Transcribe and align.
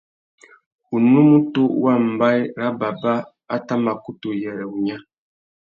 Unúmútú 0.95 1.61
wa 1.83 1.93
mbaye 2.09 2.41
râ 2.59 2.67
baba 2.79 3.13
a 3.55 3.55
tà 3.67 3.75
mà 3.83 3.91
kutu 4.03 4.27
uyêrê 4.33 4.65
wunya. 4.71 4.97